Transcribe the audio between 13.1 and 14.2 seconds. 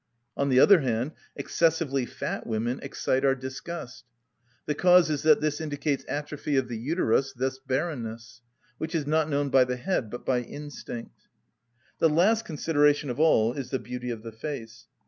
of all is the beauty